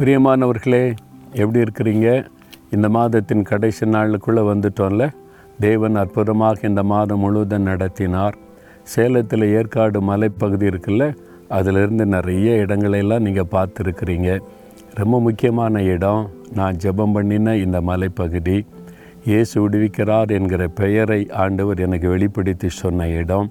[0.00, 0.96] பிரியமானவர்களே
[1.32, 2.26] எப்படி இருக்கிறீங்க?
[2.70, 5.10] இந்த மாதத்தின் கடைசி நாளுக்குள்ளே வந்துட்டோம்ல?
[5.60, 8.36] தேவன் அற்புதமாக இந்த மாதம் முழுவதும் நடத்தினார்.
[8.82, 11.14] சேலத்தில் ஏற்காடு மலைப்பகுதி இருக்குல்ல
[11.48, 14.40] அதிலிருந்து நிறைய இடங்களெல்லாம் நீங்கள் பார்த்துருக்குறீங்க.
[14.94, 18.66] ரொம்ப முக்கியமான இடம் நான் ஜெபம் பண்ணின இந்த மலைப்பகுதி.
[19.26, 23.50] இயேசு விடுவிக்கிறார் என்கிற பெயரை ஆண்டவர் எனக்கு வெளிப்படுத்தி சொன்ன இடம்.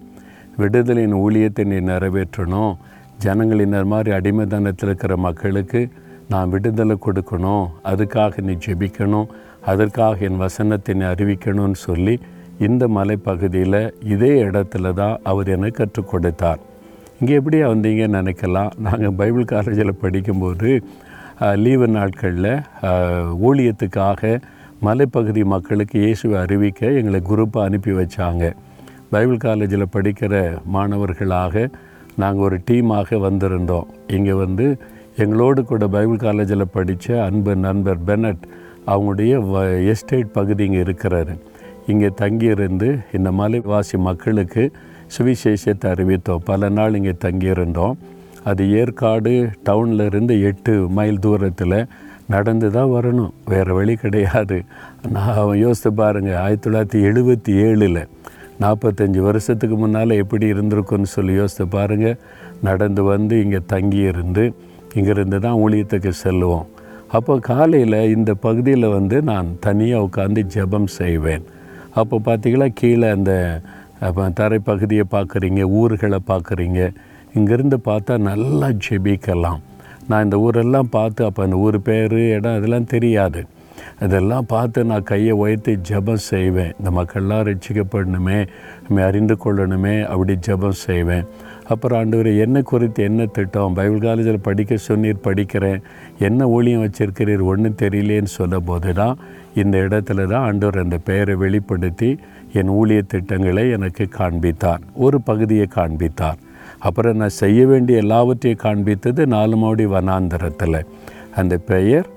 [0.57, 2.75] விடுதலின் ஊழியத்தை நீ நிறைவேற்றணும்.
[3.19, 5.89] ஜனங்களினர் மாதிரி அடிமைதனத்தில் இருக்கிற மக்களுக்கு
[6.31, 9.29] நான் விடுதலை கொடுக்கணும் அதுக்காக நீ ஜெபிக்கணும்
[9.71, 12.15] அதற்காக என் வசனத்தை நீ அறிவிக்கணும்னு சொல்லி
[12.67, 13.81] இந்த மலைப்பகுதியில்
[14.13, 16.59] இதே இடத்துல தான் அவர் எனக்கு கற்றுக் கொடுத்தார்.
[17.19, 18.71] இங்கே எப்படியா வந்தீங்கன்னு நினைக்கலாம்.
[18.87, 20.71] நாங்கள் பைபிள் காலேஜில் படிக்கும்போது
[21.63, 22.51] லீவு நாட்களில்
[23.47, 24.31] ஊழியத்துக்காக
[24.87, 28.43] மலைப்பகுதி மக்களுக்கு இயேசுவை அறிவிக்க எங்களை குரூப்பாக அனுப்பி வச்சாங்க.
[29.13, 30.33] பைபிள் காலேஜில் படிக்கிற
[30.75, 31.65] மாணவர்களாக
[32.21, 33.89] நாங்கள் ஒரு டீமாக வந்திருந்தோம்.
[34.17, 34.67] இங்கே வந்து
[35.23, 38.43] எங்களோடு கூட பைபிள் காலேஜில் படித்த அன்பு நண்பர் பெனட்
[38.91, 41.33] அவங்களுடைய வ எஸ்டேட் பகுதி இங்கே இருக்கிறாரு.
[41.91, 44.63] இங்கே தங்கியிருந்து இந்த மலைவாசி மக்களுக்கு
[45.15, 46.43] சுவிசேஷத்தை அறிவித்தோம்.
[46.49, 47.95] பல நாள் இங்கே தங்கியிருந்தோம்.
[48.49, 49.33] அது ஏற்காடு
[49.67, 51.79] டவுனில் இருந்து எட்டு மைல் தூரத்தில்
[52.35, 53.33] நடந்து தான் வரணும்.
[53.51, 54.57] வேறு வழி கிடையாது.
[55.15, 58.01] நான் யோசித்து பாருங்கள் ஆயிரத்தி தொள்ளாயிரத்தி எழுபத்தி ஏழில்
[58.63, 62.19] நாற்பத்தஞ்சு வருஷத்துக்கு முன்னால் எப்படி இருந்திருக்குன்னு சொல்லி யோசித்து பாருங்கள்
[62.67, 64.43] நடந்து வந்து இங்கே தங்கியிருந்து
[64.97, 66.67] இங்கேருந்து தான் ஊழியத்துக்கு செல்லுவோம்.
[67.17, 71.45] அப்போ காலையில் இந்த பகுதியில் வந்து நான் தனியாக உட்காந்து ஜெபம் செய்வேன்.
[71.99, 73.33] அப்போ பார்த்திங்களா கீழே அந்த
[74.07, 76.81] அப்போ தரைப்பகுதியை பார்க்குறீங்க ஊர்களை பார்க்குறீங்க
[77.37, 79.61] இங்கேருந்து பார்த்தா நல்லா ஜெபிக்கலாம்.
[80.09, 83.41] நான் இந்த ஊரெல்லாம் பார்த்து அப்போ அந்த ஊர் பேர் இடம் அதெல்லாம் தெரியாது.
[84.05, 86.71] இதெல்லாம் பார்த்து நான் கையை உயர்த்தி ஜெபம் செய்வேன்.
[86.79, 88.39] இந்த மக்கள்லாம் ரட்சிக்கப்படணுமே
[88.83, 91.27] நம்ம அறிந்து கொள்ளணுமே அப்படி ஜெபம் செய்வேன்.
[91.69, 93.73] அப்புறம் ஆண்டவர் என்ன குறித்து என்ன திட்டம்?
[93.73, 95.81] பைபிள் காலேஜில் படிக்க சொன்னீர் படிக்கிறேன்.
[96.19, 99.17] என்ன ஊழியம் வச்சுருக்கிறீர் ஒன்றும் தெரியலேன்னு சொல்லும் போது தான்
[99.55, 102.09] இந்த இடத்துல தான் ஆண்டவர் அந்த பெயரை வெளிப்படுத்தி
[102.53, 104.79] என் ஊழிய திட்டங்களை எனக்கு காண்பித்தார்.
[104.95, 106.39] ஒரு பகுதியை காண்பித்தார்.
[106.79, 110.81] அப்புறம் நான் செய்ய வேண்டிய எல்லாவற்றையும் காண்பித்தது நாலு நாலுமாடி வனாந்தரத்தில்.
[111.35, 112.07] அந்த பெயர்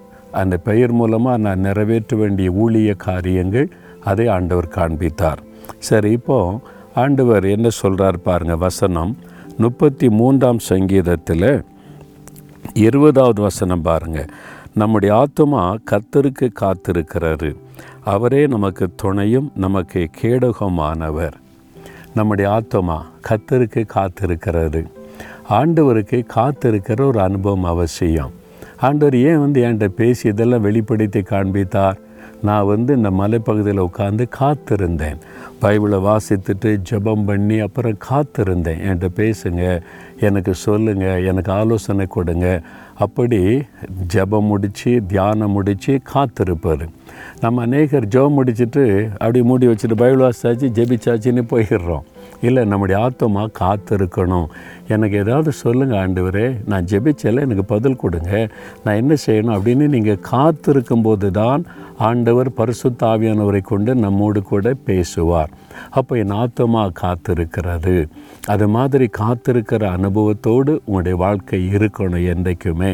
[0.40, 3.68] அந்த பெயர் மூலமாக நான் நிறைவேற்ற வேண்டிய ஊழிய காரியங்கள்
[4.04, 5.40] அதை ஆண்டவர் காண்பித்தார்.
[5.78, 6.60] சரி இப்போ
[6.94, 9.12] ஆண்டவர் என்ன சொல்கிறார் பாருங்கள் வசனம்.
[9.56, 11.62] முப்பத்தி மூன்றாம் சங்கீதத்தில்
[12.74, 14.26] இருபதாவது வசனம் பாருங்க.
[14.74, 17.56] நம்முடைய ஆத்துமா கத்தருக்கு காத்திருக்கிறாரு
[18.04, 21.32] அவரே நமக்கு துணையும் நமக்கு கேடகமானவர்.
[22.14, 24.86] நம்முடைய ஆத்துமா கத்தருக்கு காத்திருக்கிறது.
[25.50, 28.30] ஆண்டவருக்கு காத்திருக்கிற ஒரு அனுபவம் அவசியம்.
[28.76, 31.98] ஆண்டவர் ஏன் வந்து என்கிட்ட பேசி இதெல்லாம் வெளிப்படுத்தி காண்பித்தார்?
[32.42, 35.18] நான் வந்து இந்த மலைப்பகுதியில் உட்காந்து காத்திருந்தேன்.
[35.60, 38.80] பைபிளை வாசித்துட்டு ஜெபம் பண்ணி அப்புறம் காத்திருந்தேன்.
[38.88, 39.80] என்கிட்ட பேசுங்க
[40.20, 42.60] எனக்கு சொல்லுங்கள் எனக்கு ஆலோசனை கொடுங்க.
[42.94, 43.62] அப்படி
[44.14, 46.88] ஜெபம் முடித்து தியானம் முடித்து காத்திருப்பார்.
[47.40, 52.02] நம்ம அநேகர் ஜெபம் முடிச்சிட்டு அப்படி மூடி வச்சுட்டு பைபிள் வாசிச்சாச்சு ஜெபிச்சாச்சுன்னு போயிடுறோம்.
[52.40, 54.46] இல்லை நம்முடைய ஆத்மா காத்திருக்கணும்.
[54.94, 58.32] எனக்கு ஏதாவது சொல்லுங்கள் ஆண்டவரே நான் ஜெபிச்சல எனக்கு பதில் கொடுங்க.
[58.84, 61.62] நான் என்ன செய்யணும் அப்படின்னு நீங்கள் காத்திருக்கும் போது தான்
[62.08, 65.50] ஆண்டவர் பரிசுத்த தாவியானவரை கொண்டு நம்மோடு கூட பேசுவார்.
[65.98, 67.96] அப்போ என் ஆத்தமாக காத்திருக்கிறது.
[68.52, 72.92] அது மாதிரி காத்திருக்கிற அனுபவத்தோடு உங்களுடைய வாழ்க்கை இருக்கணும் என்றைக்குமே.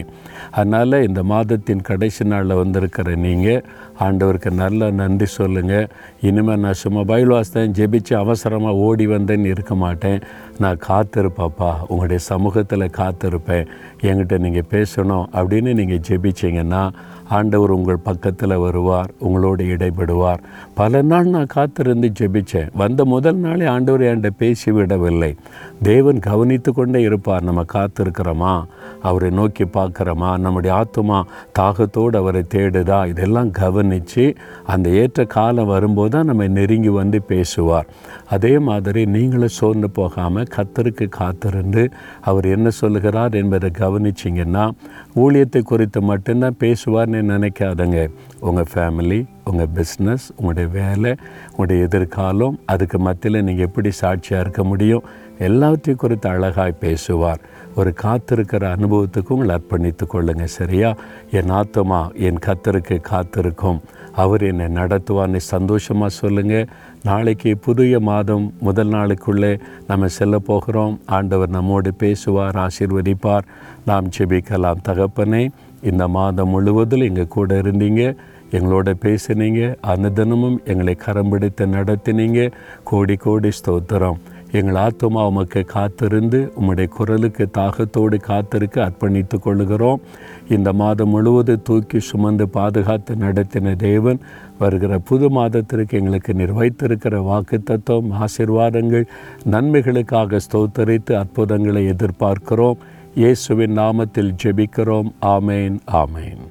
[0.59, 3.65] அதனால் இந்த மாதத்தின் கடைசி நாளில் வந்திருக்கிற நீங்கள்
[4.07, 5.89] ஆண்டவருக்கு நல்ல நன்றி சொல்லுங்கள்
[6.29, 10.21] இனிமேல் நான் சும்மா பயில் வாசித்தேன் ஜெபிச்சு அவசரமாக ஓடி வந்தேன்னு இருக்க மாட்டேன்.
[10.65, 13.67] நான் காத்திருப்பாப்பா உங்களுடைய சமூகத்தில் காத்திருப்பேன்.
[14.03, 16.83] என்கிட்ட நீங்கள் பேசணும் அப்படின்னு நீங்கள் ஜெபிச்சிங்கன்னா
[17.29, 20.39] ஆண்டவர் உங்கள் பக்கத்தில் வருவார் உங்களோடு இடைபடுவார்.
[20.75, 22.69] பல நாள் நான் காத்திருந்து ஜெபிச்சேன்.
[22.75, 25.37] வந்த முதல் நாளே ஆண்டவர் என்கிட்ட பேசி விடவில்லை.
[25.83, 28.65] தேவன் கவனித்து கொண்டே இருப்பார் நம்ம காத்திருக்கிறோமா?
[29.03, 30.39] அவரை நோக்கி பார்க்குறோமா?
[30.39, 31.23] நம்முடைய ஆத்துமா
[31.59, 33.07] தாகத்தோடு அவரை தேடுதா?
[33.07, 34.35] இதெல்லாம் கவனித்து
[34.67, 37.87] அந்த ஏற்ற காலம் வரும்போது தான் நம்ம நெருங்கி வந்து பேசுவார்.
[38.29, 44.71] அதே மாதிரி நீங்களும் சோர்ந்து போகாமல் கத்தருக்கு காத்திருந்து அவர் என்ன சொல்லுகிறார் என்பதை கவனிச்சிங்கன்னா
[45.17, 46.57] ஊழியத்தை குறித்து மட்டும்தான்
[47.19, 48.11] பேசுவார்னு நினைக்காதங்க.
[48.41, 51.15] உங்கள் ஃபேமிலி உங்கள் பிஸ்னஸ் உங்களுடைய வேலை
[51.51, 55.03] உங்களுடைய எதிர்காலம் அதுக்கு மத்தியில் நீங்கள் எப்படி சாட்சியாக இருக்க முடியும்?
[55.39, 57.41] எல்லாத்தையும் குறித்து அழகாய் பேசுவார்.
[57.77, 60.95] ஒரு காத்திருக்கிற அனுபவத்துக்கு உங்களை அர்ப்பணித்து கொள்ளுங்க சரியா?
[61.31, 63.81] என் ஆத்தமா என் கத்தருக்கு காத்திருக்கும்.
[64.13, 66.69] அவர் என்னை நடத்துவார்னு சந்தோஷமாக சொல்லுங்கள்
[67.03, 71.01] நாளைக்கு புதிய மாதம் முதல் நாளுக்குள்ளே நம்ம செல்ல போகிறோம்.
[71.07, 73.47] ஆண்டவர் நம்மோடு பேசுவார் ஆசீர்வதிப்பார்.
[73.87, 75.49] நாம் செபிக்கலாம் தகப்பனே.
[75.83, 78.17] இந்த மாதம் முழுவதில் எங்கள் கூட இருந்தீங்க
[78.51, 82.53] எங்களோட பேசினீங்க அந்த தினமும் எங்களை கரம் பிடித்து நடத்தினீங்க.
[82.85, 84.17] கோடி கோடி ஸ்தோத்திரம்.
[84.53, 90.01] எங்கள் ஆத்மா உமக்கு காத்திருந்து உம்முடைய குரலுக்கு தாகத்தோடு காத்திருக்க அர்ப்பணித்து கொள்கிறோம்
[90.49, 94.19] இந்த மாதம் முழுவதும் தூக்கி சுமந்து பாதுகாத்து நடத்தின தேவன்
[94.59, 99.05] வருகிற புது மாதத்திற்கு எங்களுக்கு நிர்வகித்திருக்கிற வாக்கு தத்துவம் ஆசிர்வாதங்கள்
[99.51, 102.77] நன்மைகளுக்காக ஸ்தோத்தரித்து அற்புதங்களை எதிர்பார்க்கிறோம்.
[103.15, 105.13] இயேசுவின் நாமத்தில் ஜெபிக்கிறோம்.
[105.23, 106.48] ஆமேன் ஆமேன்.